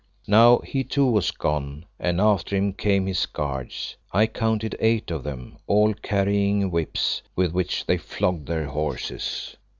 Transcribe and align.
Now 0.25 0.57
he 0.65 0.83
too 0.83 1.05
was 1.05 1.29
gone, 1.29 1.85
and 1.99 2.19
after 2.19 2.55
him 2.55 2.73
came 2.73 3.05
his 3.05 3.27
guards. 3.27 3.97
I 4.11 4.25
counted 4.25 4.75
eight 4.79 5.11
of 5.11 5.23
them, 5.23 5.59
all 5.67 5.93
carrying 5.93 6.71
whips, 6.71 7.21
with 7.35 7.51
which 7.53 7.85
they 7.85 7.97
flogged 7.97 8.47
their 8.47 8.65
horses. 8.65 9.57